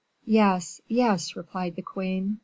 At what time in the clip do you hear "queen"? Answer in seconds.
1.83-2.39